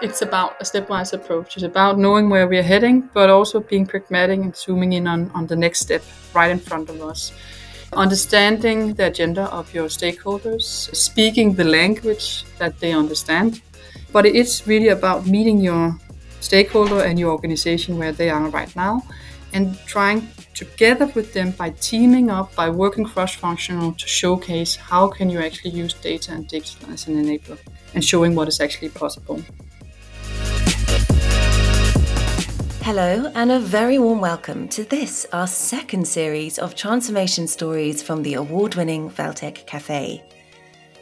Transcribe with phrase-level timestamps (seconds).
[0.00, 1.56] it's about a stepwise approach.
[1.56, 5.30] It's about knowing where we are heading, but also being pragmatic and zooming in on,
[5.30, 6.02] on the next step
[6.34, 7.32] right in front of us.
[7.92, 13.62] Understanding the agenda of your stakeholders, speaking the language that they understand.
[14.12, 15.98] But it's really about meeting your
[16.40, 19.02] stakeholder and your organization where they are right now
[19.52, 25.30] and trying together with them by teaming up, by working cross-functional to showcase how can
[25.30, 27.58] you actually use data and digital as an enabler
[27.94, 29.42] and showing what is actually possible.
[32.88, 38.22] Hello, and a very warm welcome to this, our second series of transformation stories from
[38.22, 40.24] the award winning Valtech Cafe.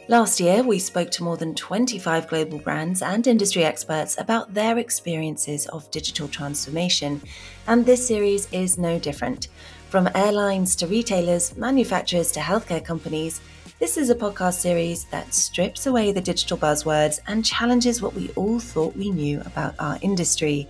[0.09, 4.79] Last year, we spoke to more than 25 global brands and industry experts about their
[4.79, 7.21] experiences of digital transformation,
[7.67, 9.47] and this series is no different.
[9.87, 13.39] From airlines to retailers, manufacturers to healthcare companies,
[13.79, 18.29] this is a podcast series that strips away the digital buzzwords and challenges what we
[18.31, 20.67] all thought we knew about our industry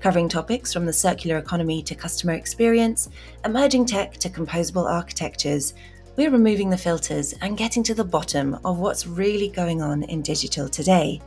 [0.00, 3.08] covering topics from the circular economy to customer experience,
[3.44, 5.74] emerging tech to composable architectures.
[6.16, 10.22] We're removing the filters and getting to the bottom of what's really going on in
[10.22, 11.20] digital today.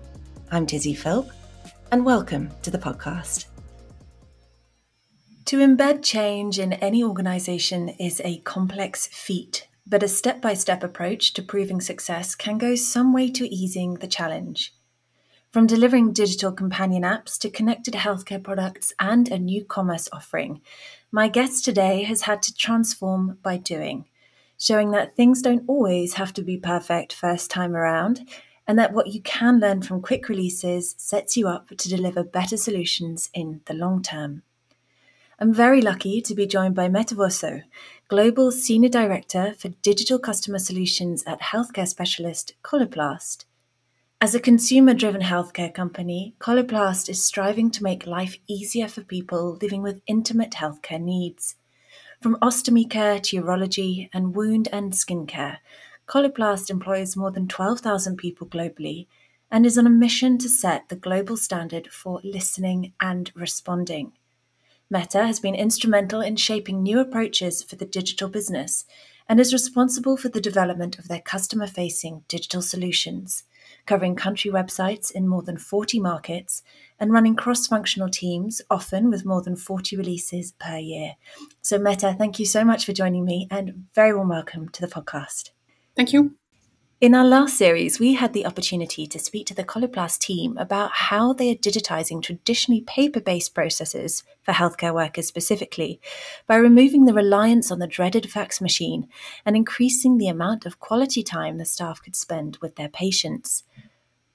[0.52, 1.30] I'm Tizzy Philp,
[1.92, 3.45] and welcome to the podcast.
[5.45, 10.83] To embed change in any organisation is a complex feat, but a step by step
[10.83, 14.76] approach to proving success can go some way to easing the challenge.
[15.52, 20.61] From delivering digital companion apps to connected healthcare products and a new commerce offering,
[21.11, 24.05] my guest today has had to transform by doing,
[24.59, 28.30] showing that things don't always have to be perfect first time around,
[28.67, 32.55] and that what you can learn from quick releases sets you up to deliver better
[32.55, 34.44] solutions in the long term.
[35.39, 37.64] I'm very lucky to be joined by Mette Wosso,
[38.08, 43.45] Global Senior Director for Digital Customer Solutions at healthcare specialist Coloplast.
[44.22, 49.58] As a consumer driven healthcare company, Coloplast is striving to make life easier for people
[49.61, 51.55] living with intimate healthcare needs.
[52.21, 55.60] From ostomy care to urology and wound and skin care,
[56.05, 59.08] Coloplast employs more than 12,000 people globally
[59.49, 64.11] and is on a mission to set the global standard for listening and responding.
[64.89, 68.83] Mette has been instrumental in shaping new approaches for the digital business
[69.30, 73.45] and is responsible for the development of their customer facing digital solutions
[73.89, 76.61] covering country websites in more than 40 markets
[77.00, 81.16] and running cross functional teams, often with more than 40 releases per year.
[81.61, 84.88] So, Mette, thank you so much for joining me and very warm welcome to the
[84.88, 85.49] podcast.
[85.95, 86.39] Thank you.
[87.02, 90.92] In our last series, we had the opportunity to speak to the Coloplast team about
[90.92, 96.02] how they are digitizing traditionally paper based processes for healthcare workers specifically
[96.45, 99.08] by removing the reliance on the dreaded fax machine
[99.45, 103.64] and increasing the amount of quality time the staff could spend with their patients.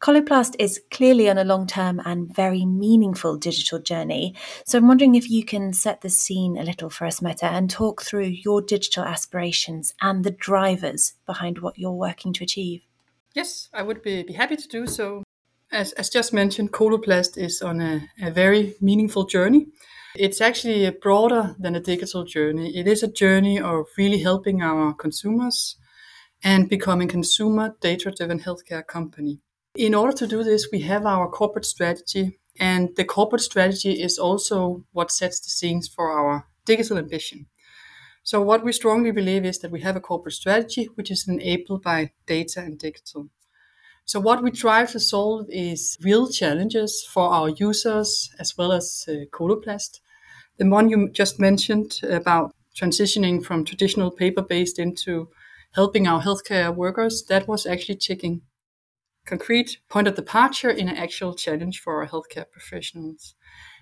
[0.04, 4.34] Coloplast is clearly on a long term and very meaningful digital journey.
[4.66, 7.70] So I'm wondering if you can set the scene a little for us, Mette, and
[7.70, 12.82] talk through your digital aspirations and the drivers behind what you're working to achieve.
[13.34, 15.22] Yes, I would be, be happy to do so.
[15.72, 19.69] As, as just mentioned, Coloplast is on a, a very meaningful journey.
[20.16, 22.76] It's actually broader than a digital journey.
[22.76, 25.76] It is a journey of really helping our consumers
[26.43, 29.41] and becoming a consumer data driven healthcare company.
[29.76, 34.20] In order to do this, we have our corporate strategy, and the corporate strategy is
[34.20, 37.46] also what sets the scenes for our digital ambition.
[38.22, 41.82] So, what we strongly believe is that we have a corporate strategy which is enabled
[41.82, 43.30] by data and digital.
[44.04, 49.06] So, what we try to solve is real challenges for our users as well as
[49.08, 50.00] uh, Coloplast.
[50.58, 55.30] The one you just mentioned about transitioning from traditional paper based into
[55.74, 58.42] helping our healthcare workers, that was actually ticking
[59.24, 63.34] concrete point of departure in an actual challenge for our healthcare professionals.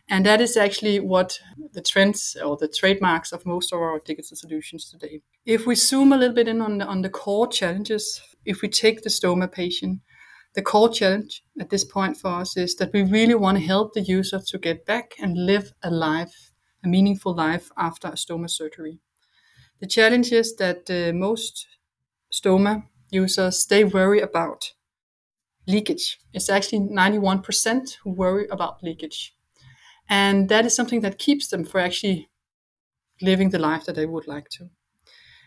[0.09, 1.39] And that is actually what
[1.73, 5.23] the trends or the trademarks of most of our digital solutions today.
[5.47, 8.69] If we zoom a little bit in on the, on the core challenges, if we
[8.69, 10.01] take the stoma patient,
[10.55, 13.95] the core challenge at this point for us is that we really want to help
[13.95, 16.53] the user to get back and live a life,
[16.85, 18.99] a meaningful life after a stoma surgery.
[19.81, 21.67] The challenge is that uh, most
[22.31, 24.73] stoma users, they worry about
[25.67, 26.19] leakage.
[26.33, 29.35] It's actually 91% who worry about leakage.
[30.09, 32.29] And that is something that keeps them from actually
[33.21, 34.71] living the life that they would like to.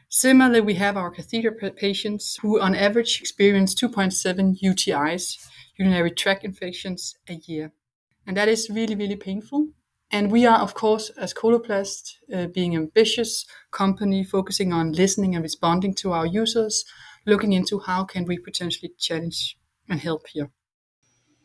[0.09, 5.37] Similarly, we have our catheter patients who, on average, experience 2.7 UTIs,
[5.77, 7.73] urinary tract infections, a year.
[8.25, 9.69] And that is really, really painful.
[10.11, 15.43] And we are, of course, as Coloplast, uh, being ambitious company focusing on listening and
[15.43, 16.85] responding to our users,
[17.25, 19.57] looking into how can we potentially challenge
[19.89, 20.49] and help you.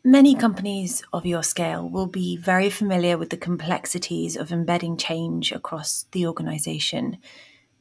[0.03, 5.53] Many companies of your scale will be very familiar with the complexities of embedding change
[5.53, 7.19] across the organization.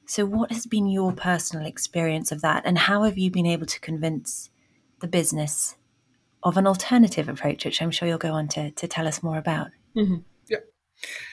[0.06, 3.68] So, what has been your personal experience of that, and how have you been able
[3.68, 4.50] to convince
[5.00, 5.78] the business
[6.44, 9.38] of an alternative approach, which I'm sure you'll go on to, to tell us more
[9.38, 9.70] about?
[9.96, 10.18] Mm-hmm.
[10.50, 10.58] Yeah.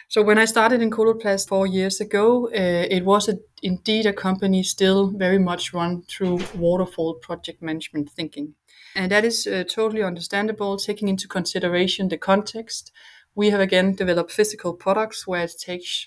[0.09, 4.13] So, when I started in Coloplast four years ago, uh, it was a, indeed a
[4.13, 8.55] company still very much run through waterfall project management thinking.
[8.95, 12.93] And that is uh, totally understandable, taking into consideration the context.
[13.35, 16.07] We have again developed physical products where it takes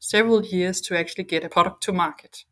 [0.00, 2.44] several years to actually get a product to market.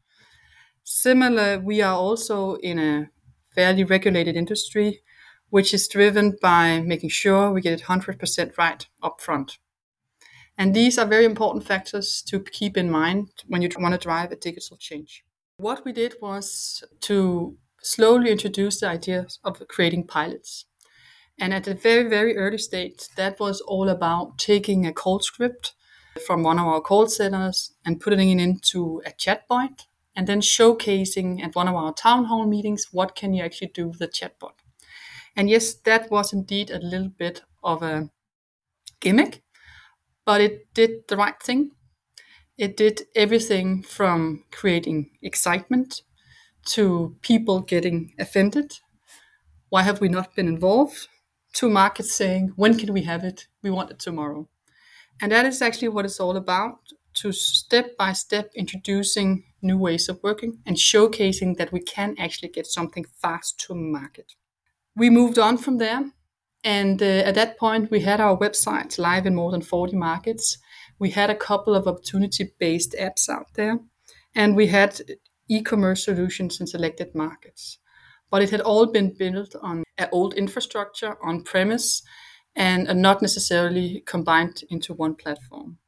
[0.85, 3.11] Similar, we are also in a
[3.55, 5.03] fairly regulated industry,
[5.51, 9.59] which is driven by making sure we get it 100% right upfront.
[10.59, 14.31] And these are very important factors to keep in mind when you want to drive
[14.31, 15.25] a digital change.
[15.57, 20.67] What we did was to slowly introduce the idea of creating pilots.
[21.39, 25.75] And at a very, very early stage, that was all about taking a call script
[26.27, 31.43] from one of our call centers and putting it into a chatbot and then showcasing
[31.43, 34.53] at one of our town hall meetings what can you actually do with the chatbot.
[35.37, 38.11] And yes, that was indeed a little bit of a
[39.01, 39.43] gimmick,
[40.25, 41.73] but it did the right thing.
[42.59, 46.03] It did everything from creating excitement
[46.67, 48.81] to people getting offended.
[49.71, 51.09] Why have we not been involved?
[51.55, 53.49] To markets saying, when can we have it?
[53.63, 54.49] We want it tomorrow.
[55.21, 56.81] And that is actually what it's all about
[57.15, 62.49] to step by step introducing new ways of working and showcasing that we can actually
[62.49, 64.35] get something fast to market.
[64.97, 66.13] We moved on from there.
[66.63, 70.59] And uh, at that point, we had our website live in more than 40 markets.
[70.99, 73.79] We had a couple of opportunity based apps out there.
[74.35, 75.01] And we had
[75.49, 77.79] e-commerce solutions in selected markets.
[78.31, 82.03] But it had all been built on an old infrastructure on premise
[82.55, 85.79] and not necessarily combined into one platform.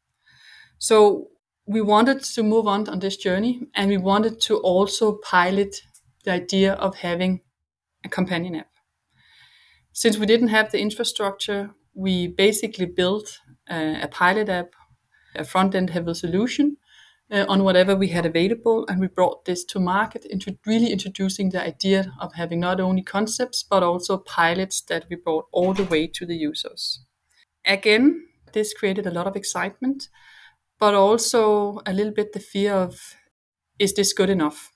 [0.79, 1.29] So
[1.67, 5.77] we wanted to move on on this journey and we wanted to also pilot
[6.25, 7.43] the idea of having
[8.05, 8.72] a companion app.
[9.93, 14.75] Since we didn't have the infrastructure, we basically built a, a pilot app,
[15.37, 16.77] a front end heavy solution
[17.31, 21.51] uh, on whatever we had available, and we brought this to market, into really introducing
[21.51, 25.85] the idea of having not only concepts but also pilots that we brought all the
[25.85, 27.05] way to the users.
[27.67, 30.09] Again, this created a lot of excitement,
[30.79, 33.15] but also a little bit the fear of
[33.79, 34.71] is this good enough?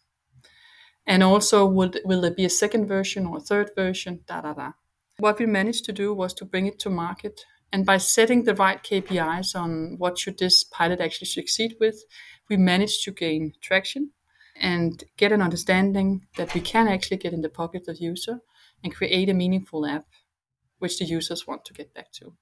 [1.06, 4.20] And also, will, will there be a second version or a third version?
[4.26, 4.72] Da da da.
[5.18, 7.40] What we managed to do was to bring it to market
[7.72, 12.04] and by setting the right KPIs on what should this pilot actually succeed with,
[12.48, 14.12] we managed to gain traction
[14.58, 18.38] and get an understanding that we can actually get in the pocket of the user
[18.82, 20.06] and create a meaningful app
[20.78, 22.34] which the users want to get back to.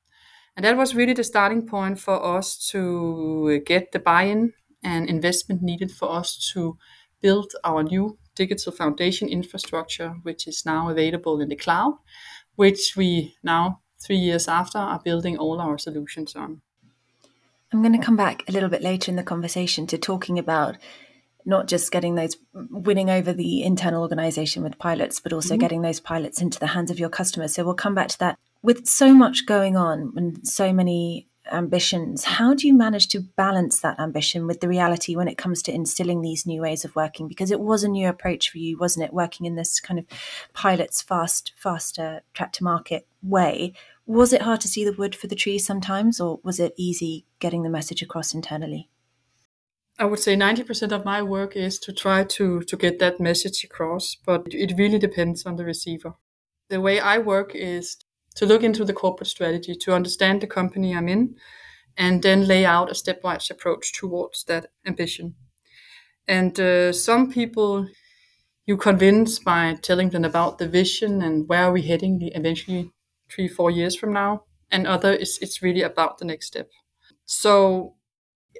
[0.56, 5.08] And that was really the starting point for us to get the buy in and
[5.08, 6.76] investment needed for us to
[7.20, 11.94] build our new digital foundation infrastructure, which is now available in the cloud,
[12.56, 16.60] which we now three years after are building all our solutions on.
[17.72, 20.76] I'm going to come back a little bit later in the conversation to talking about
[21.44, 25.60] not just getting those winning over the internal organization with pilots, but also mm-hmm.
[25.60, 27.54] getting those pilots into the hands of your customers.
[27.54, 28.38] So we'll come back to that.
[28.62, 33.80] With so much going on and so many ambitions, how do you manage to balance
[33.80, 37.28] that ambition with the reality when it comes to instilling these new ways of working?
[37.28, 39.12] Because it was a new approach for you, wasn't it?
[39.12, 40.06] Working in this kind of
[40.52, 43.74] pilots fast, faster track to market way
[44.06, 47.24] was it hard to see the wood for the trees sometimes, or was it easy
[47.38, 48.90] getting the message across internally?
[49.98, 53.64] I would say 90% of my work is to try to, to get that message
[53.64, 56.14] across, but it really depends on the receiver.
[56.68, 57.96] The way I work is
[58.34, 61.36] to look into the corporate strategy, to understand the company I'm in,
[61.96, 65.34] and then lay out a stepwise approach towards that ambition.
[66.26, 67.88] And uh, some people
[68.66, 72.90] you convince by telling them about the vision and where are we heading eventually
[73.30, 74.44] three, four years from now.
[74.70, 76.70] And other is it's really about the next step.
[77.26, 77.94] So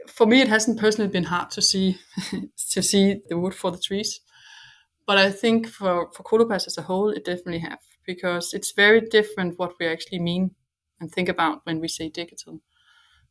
[0.06, 1.98] for me, it hasn't personally been hard to see
[2.70, 4.20] to see the wood for the trees.
[5.06, 9.00] But I think for, for Coloplast as a whole, it definitely have because it's very
[9.00, 10.52] different what we actually mean
[11.00, 12.60] and think about when we say digital.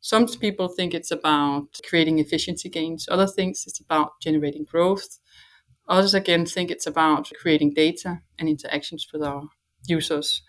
[0.00, 3.08] Some people think it's about creating efficiency gains.
[3.10, 5.18] Other things it's about generating growth.
[5.88, 9.44] Others again think it's about creating data and interactions with our
[9.86, 10.42] users.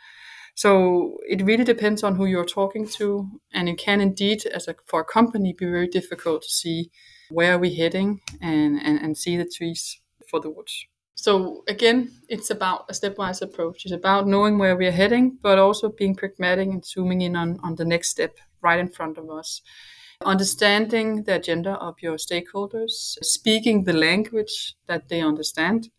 [0.56, 4.76] So it really depends on who you're talking to, and it can indeed, as a
[4.86, 6.92] for a company, be very difficult to see
[7.30, 10.86] where are we heading and, and, and see the trees for the woods.
[11.16, 13.86] So again, it's about a stepwise approach.
[13.86, 17.60] It's about knowing where we are heading, but also being pragmatic and zooming in on,
[17.64, 19.62] on the next step right in front of us.
[20.24, 25.90] Understanding the agenda of your stakeholders, speaking the language that they understand.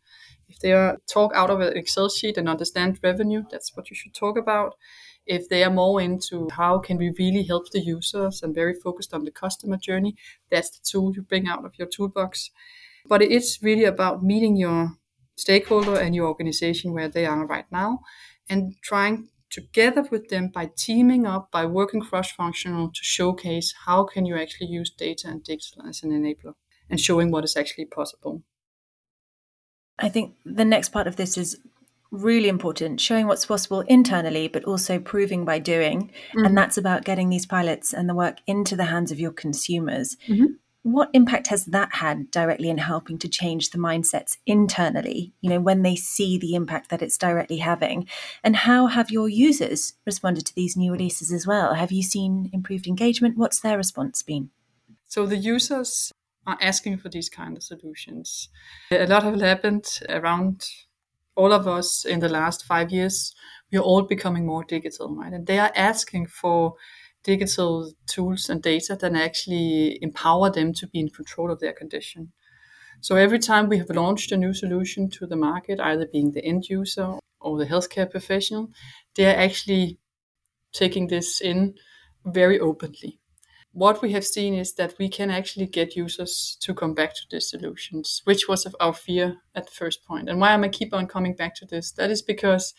[0.48, 3.96] If they are talk out of an Excel sheet and understand revenue, that's what you
[3.96, 4.74] should talk about.
[5.26, 9.12] If they are more into how can we really help the users and very focused
[9.12, 10.14] on the customer journey,
[10.50, 12.50] that's the tool you bring out of your toolbox.
[13.08, 14.96] But it's really about meeting your
[15.36, 18.00] stakeholder and your organization where they are right now
[18.48, 24.04] and trying together with them by teaming up by working cross functional to showcase how
[24.04, 26.54] can you actually use data and digital as an enabler
[26.90, 28.42] and showing what is actually possible.
[29.98, 31.58] I think the next part of this is
[32.12, 36.10] really important showing what's possible internally but also proving by doing.
[36.30, 36.44] Mm-hmm.
[36.44, 40.16] and that's about getting these pilots and the work into the hands of your consumers.
[40.28, 40.54] Mm-hmm
[40.86, 45.60] what impact has that had directly in helping to change the mindsets internally you know
[45.60, 48.06] when they see the impact that it's directly having?
[48.44, 51.74] And how have your users responded to these new releases as well?
[51.74, 53.36] Have you seen improved engagement?
[53.36, 54.50] What's their response been?
[55.08, 56.12] So the users
[56.46, 58.48] are asking for these kind of solutions.
[58.92, 60.68] A lot has happened around
[61.34, 63.34] all of us in the last five years.
[63.72, 65.32] We are all becoming more digital right?
[65.32, 66.74] And they are asking for
[67.26, 72.32] digital tools and data that actually empower them to be in control of their condition.
[73.00, 76.44] So every time we have launched a new solution to the market, either being the
[76.44, 78.68] end user or the healthcare professional,
[79.16, 79.98] they are actually
[80.72, 81.74] taking this in
[82.24, 83.18] very openly.
[83.72, 87.22] What we have seen is that we can actually get users to come back to
[87.30, 90.28] these solutions, which was our fear at the first point.
[90.30, 91.92] And why am I keep on coming back to this?
[91.92, 92.72] That is because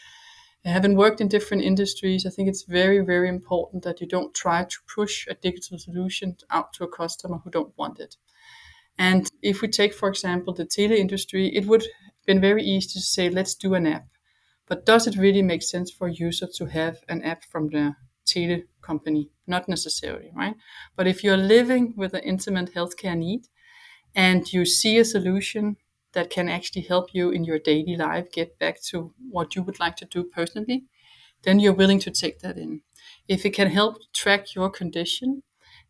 [0.67, 4.63] having worked in different industries, I think it's very, very important that you don't try
[4.63, 8.15] to push a digital solution out to a customer who don't want it.
[8.97, 12.89] And if we take, for example, the tele industry, it would have been very easy
[12.93, 14.07] to say, let's do an app.
[14.67, 17.95] But does it really make sense for a user to have an app from the
[18.25, 19.29] tele company?
[19.45, 20.55] Not necessarily, right?
[20.95, 23.47] But if you're living with an intimate healthcare need
[24.15, 25.77] and you see a solution
[26.17, 29.79] that can actually help you in your daily life get back to what you would
[29.79, 30.83] like to do personally,
[31.43, 32.81] then you're willing to take that in.
[33.27, 35.43] If it can help track your condition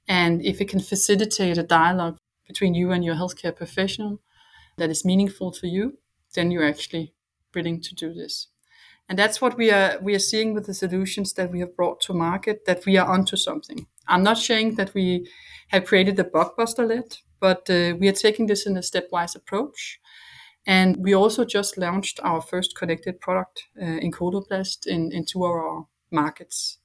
[0.05, 4.19] and if it can facilitate a dialogue between you and your healthcare professional
[4.75, 5.97] that is meaningful for you,
[6.35, 7.13] then you're actually
[7.55, 8.47] willing to do this.
[9.07, 12.01] And that's what we are we are seeing with the solutions that we have brought
[12.01, 13.87] to market that we are onto something.
[14.09, 15.29] I'm not saying that we
[15.69, 19.99] have created the blockbuster yet, but uh, we are taking this in a stepwise approach.
[20.67, 24.11] And we also just launched our first connected product uh, in
[24.85, 26.79] in, in two of our markets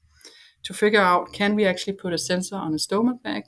[0.62, 3.44] to figure out can we actually put a sensor on a stoma bag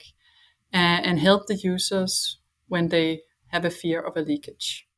[0.72, 4.88] and, and help the users when they have a fear of a leakage.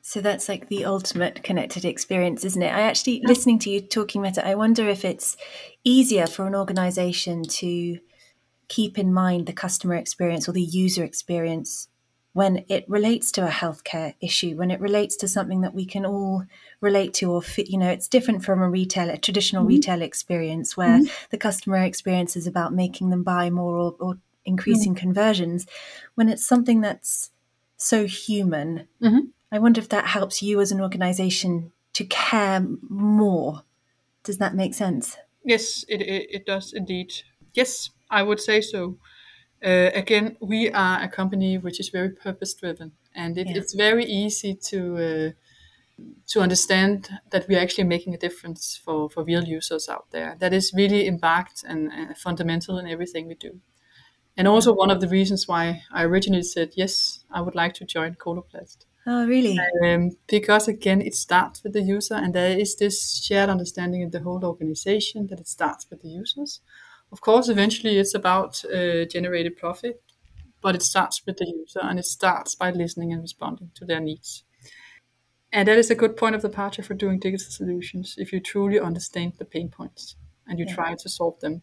[0.00, 2.72] So that's like the ultimate connected experience, isn't it?
[2.72, 5.36] I actually, listening to you talking about it, I wonder if it's
[5.82, 7.98] easier for an organization to
[8.68, 11.88] keep in mind the customer experience or the user experience
[12.32, 16.06] when it relates to a healthcare issue, when it relates to something that we can
[16.06, 16.44] all
[16.80, 19.74] relate to or fit, you know, it's different from a retail, a traditional mm-hmm.
[19.74, 21.26] retail experience where mm-hmm.
[21.30, 25.00] the customer experience is about making them buy more or, or increasing mm-hmm.
[25.00, 25.66] conversions.
[26.14, 27.30] When it's something that's
[27.76, 29.26] so human, mm-hmm.
[29.50, 33.62] I wonder if that helps you as an organization to care more.
[34.24, 35.18] Does that make sense?
[35.44, 37.12] Yes, it, it, it does indeed.
[37.52, 38.96] Yes, I would say so.
[39.64, 43.56] Uh, again, we are a company which is very purpose driven, and it, yeah.
[43.56, 45.30] it's very easy to uh,
[46.26, 50.36] to understand that we are actually making a difference for, for real users out there.
[50.40, 53.60] That is really embarked and uh, fundamental in everything we do.
[54.36, 57.84] And also one of the reasons why I originally said yes, I would like to
[57.84, 58.86] join Coloplast.
[59.06, 59.58] Oh, really?
[59.84, 64.10] Um, because again, it starts with the user, and there is this shared understanding in
[64.10, 66.60] the whole organization that it starts with the users.
[67.12, 70.02] Of course, eventually it's about uh, generated profit,
[70.62, 74.00] but it starts with the user and it starts by listening and responding to their
[74.00, 74.44] needs.
[75.52, 78.80] And that is a good point of departure for doing digital solutions if you truly
[78.80, 80.16] understand the pain points
[80.46, 80.74] and you yeah.
[80.74, 81.62] try to solve them.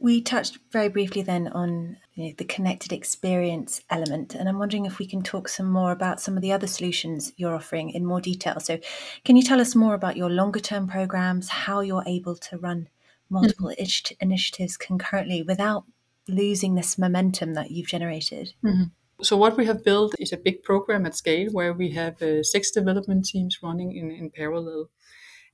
[0.00, 4.86] We touched very briefly then on you know, the connected experience element, and I'm wondering
[4.86, 8.04] if we can talk some more about some of the other solutions you're offering in
[8.04, 8.60] more detail.
[8.60, 8.78] So,
[9.24, 12.88] can you tell us more about your longer term programs, how you're able to run
[13.30, 14.14] multiple mm-hmm.
[14.20, 15.84] initiatives concurrently without
[16.28, 18.54] losing this momentum that you've generated?
[18.64, 18.84] Mm-hmm.
[19.22, 22.42] So, what we have built is a big program at scale where we have uh,
[22.42, 24.90] six development teams running in, in parallel.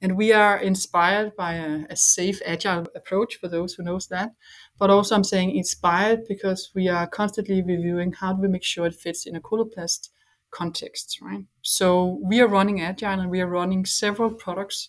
[0.02, 4.30] And we are inspired by a, a, SAFe, agile approach for those who knows that.
[4.78, 8.86] But also, I'm saying inspired because we are constantly reviewing how do we make sure
[8.86, 10.08] it fits in a Coloplast
[10.50, 11.44] context, right?
[11.62, 14.88] So we are running agile and we are running several products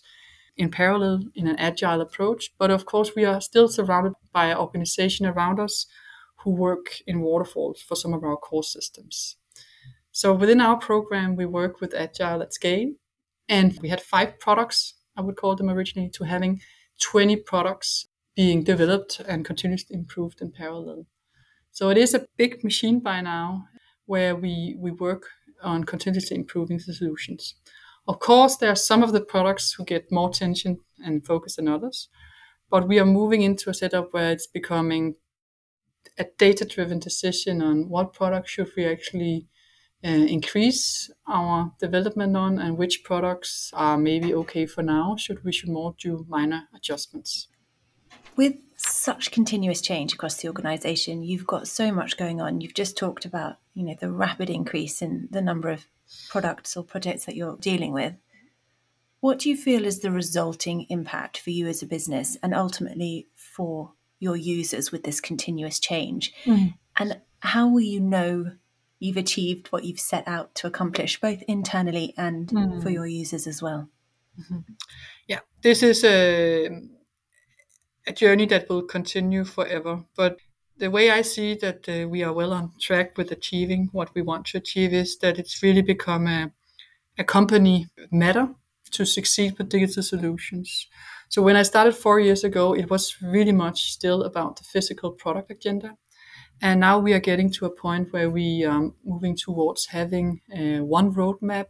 [0.62, 2.52] in parallel in an agile approach.
[2.58, 5.86] But of course, we are still surrounded by an organization around us
[6.38, 9.36] who work in waterfalls for some of our core systems.
[10.12, 12.92] So within our program, we work with agile at scale,
[13.48, 16.60] and we had five products, I would call them originally, to having
[17.00, 21.06] 20 products being developed and continuously improved in parallel.
[21.70, 23.64] So it is a big machine by now
[24.06, 25.24] where we, we work
[25.62, 27.54] on continuously improving the solutions.
[28.08, 31.68] Of course, there are some of the products who get more attention and focus than
[31.68, 32.08] others,
[32.70, 35.14] but we are moving into a setup where it's becoming
[36.18, 39.46] a data driven decision on what product should we actually
[40.04, 45.52] uh, increase our development on and which products are maybe okay for now should we
[45.52, 47.48] should more do minor adjustments.
[48.34, 52.60] With such continuous change across the organization you've got so much going on.
[52.60, 55.86] You've just talked about you know the rapid increase in the number of
[56.28, 58.14] products or projects that you're dealing with
[59.20, 63.28] what do you feel is the resulting impact for you as a business and ultimately
[63.36, 66.74] for your users with this continuous change mm.
[66.96, 68.50] and how will you know
[69.02, 72.80] you've achieved what you've set out to accomplish, both internally and mm.
[72.82, 73.88] for your users as well.
[74.40, 74.60] Mm-hmm.
[75.26, 76.68] Yeah, this is a,
[78.06, 80.04] a journey that will continue forever.
[80.16, 80.38] But
[80.78, 84.22] the way I see that uh, we are well on track with achieving what we
[84.22, 86.52] want to achieve is that it's really become a,
[87.18, 88.48] a company matter
[88.92, 90.86] to succeed with digital solutions.
[91.28, 95.12] So when I started four years ago, it was really much still about the physical
[95.12, 95.96] product agenda.
[96.60, 100.42] And now we are getting to a point where we are um, moving towards having
[100.54, 101.66] uh, one roadmap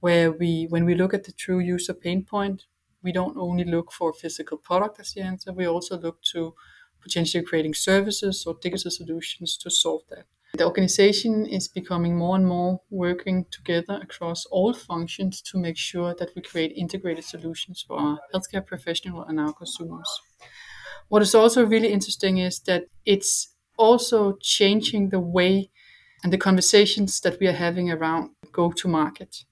[0.00, 2.64] where we, when we look at the true user pain point,
[3.02, 6.54] we don't only look for physical product as the answer, we also look to
[7.00, 10.26] potentially creating services or digital solutions to solve that.
[10.54, 16.14] The organization is becoming more and more working together across all functions to make sure
[16.14, 20.08] that we create integrated solutions for our healthcare professionals and our consumers.
[21.08, 25.70] What is also really interesting is that it's also changing the way
[26.24, 29.44] and the conversations that we are having around go to market.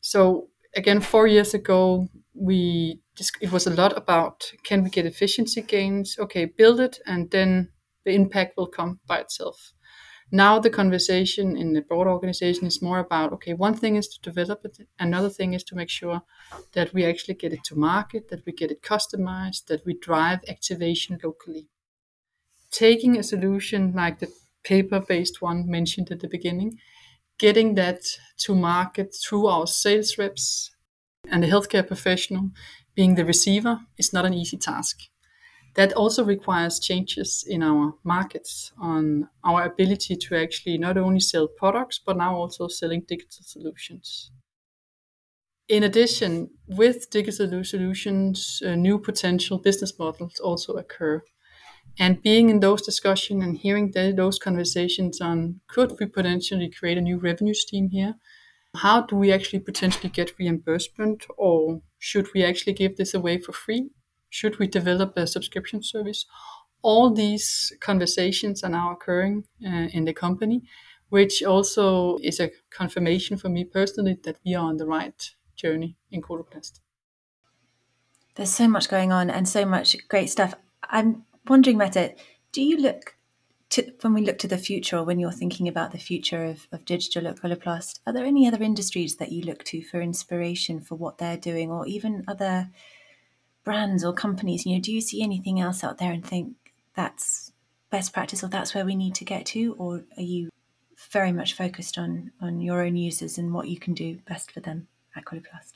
[0.00, 3.00] So again, four years ago, we
[3.40, 6.18] it was a lot about can we get efficiency gains?
[6.18, 7.70] Okay, build it, and then
[8.04, 9.72] the impact will come by itself.
[10.30, 14.20] Now the conversation in the broad organization is more about okay, one thing is to
[14.20, 16.22] develop it, another thing is to make sure
[16.72, 20.40] that we actually get it to market, that we get it customized, that we drive
[20.48, 21.68] activation locally
[22.70, 24.28] taking a solution like the
[24.64, 26.78] paper based one mentioned at the beginning,
[27.38, 28.00] getting that
[28.38, 30.70] to market through our sales reps
[31.30, 32.50] and the healthcare professional
[32.98, 34.96] being the receiver is not an easy task.
[35.76, 41.48] That also requires changes in our markets on our ability to actually not only sell
[41.48, 44.32] products, but now also selling digital solutions.
[45.68, 51.22] In addition, with digital solutions, uh, new potential business models also occur
[51.98, 56.98] and being in those discussions and hearing the, those conversations on could we potentially create
[56.98, 58.14] a new revenue stream here
[58.76, 63.52] how do we actually potentially get reimbursement or should we actually give this away for
[63.52, 63.90] free
[64.30, 66.26] should we develop a subscription service
[66.82, 70.62] all these conversations are now occurring uh, in the company
[71.08, 75.96] which also is a confirmation for me personally that we are on the right journey
[76.10, 76.80] in Coloplast.
[78.34, 80.54] There's so much going on and so much great stuff.
[80.84, 82.18] I'm wondering, Mette,
[82.52, 83.16] do you look
[83.70, 86.66] to, when we look to the future, or when you're thinking about the future of,
[86.72, 90.80] of digital at Coloplast, are there any other industries that you look to for inspiration
[90.80, 92.70] for what they're doing, or even other
[93.64, 94.64] brands or companies?
[94.64, 96.54] You know, do you see anything else out there and think
[96.94, 97.52] that's
[97.90, 100.50] best practice, or that's where we need to get to, or are you
[101.10, 104.60] very much focused on on your own users and what you can do best for
[104.60, 105.74] them at Coloplast?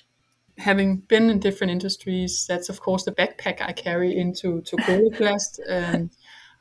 [0.59, 5.61] having been in different industries, that's of course the backpack I carry into to Coloplast.
[5.68, 6.11] and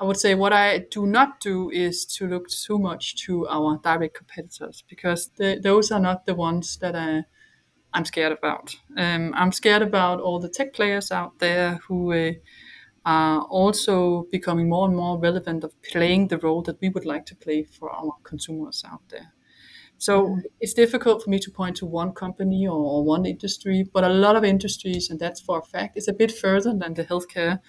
[0.01, 3.79] I would say what I do not do is to look too much to our
[3.83, 7.23] direct competitors because the, those are not the ones that I,
[7.93, 8.75] I'm scared about.
[8.97, 12.31] Um, I'm scared about all the tech players out there who uh,
[13.05, 17.27] are also becoming more and more relevant of playing the role that we would like
[17.27, 19.31] to play for our consumers out there.
[19.99, 20.39] So mm-hmm.
[20.59, 24.09] it's difficult for me to point to one company or, or, one industry, but a
[24.09, 27.59] lot of industries, and that's for a fact, is a bit further than the healthcare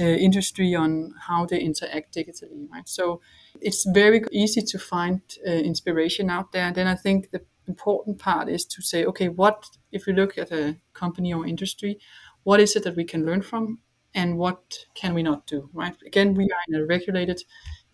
[0.00, 2.88] uh, industry on how they interact digitally, right?
[2.88, 3.20] So
[3.60, 6.66] it's very easy to find uh, inspiration out there.
[6.66, 10.38] And then I think the important part is to say, okay, what if we look
[10.38, 11.98] at a company or industry,
[12.42, 13.78] what is it that we can learn from,
[14.14, 15.96] and what can we not do, right?
[16.06, 17.42] Again, we are in a regulated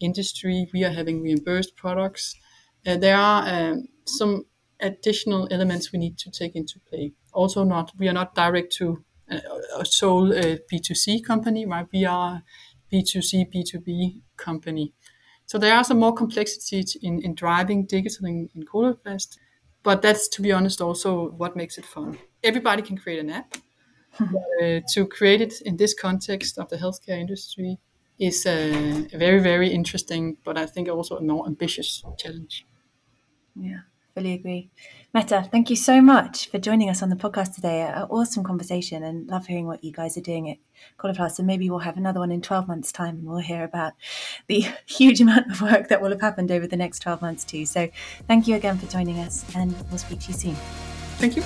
[0.00, 0.68] industry.
[0.72, 2.36] We are having reimbursed products
[2.86, 4.44] Uh, there are um, some
[4.80, 7.12] additional elements we need to take into play.
[7.32, 9.04] Also, not we are not direct to
[9.80, 11.86] a sole uh, B2C company, right?
[11.92, 12.42] We are
[12.90, 14.92] B2C, B2B company.
[15.46, 19.36] So there are some more complexities in, in driving digital in, in Coloplast,
[19.82, 22.18] but that's to be honest also what makes it fun.
[22.44, 23.54] Everybody can create an app.
[24.62, 27.78] uh, to create it in this context of the healthcare industry
[28.18, 32.66] is a, a very, very interesting, but I think also a more ambitious challenge.
[33.54, 33.89] Yeah
[34.20, 34.68] fully agree.
[35.14, 37.80] Mette, thank you so much for joining us on the podcast today.
[37.80, 40.58] An awesome conversation and love hearing what you guys are doing at
[40.98, 41.38] Coloplast.
[41.38, 43.94] And maybe we'll have another one in 12 months' time and we'll hear about
[44.46, 47.64] the huge amount of work that will have happened over the next 12 months, too.
[47.64, 47.88] So
[48.28, 50.54] thank you again for joining us and we'll speak to you soon.
[51.16, 51.42] Thank you.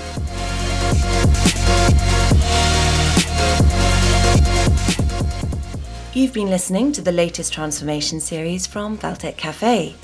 [6.13, 9.95] You've been listening to the latest transformation series from Valtech Cafe.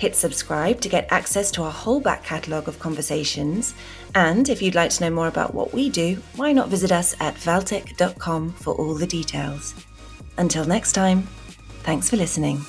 [0.00, 3.74] Hit subscribe to get access to our whole back catalogue of conversations.
[4.14, 7.14] And if you'd like to know more about what we do, why not visit us
[7.20, 9.74] at valtech.com for all the details.
[10.38, 11.24] Until next time,
[11.82, 12.64] thanks for listening.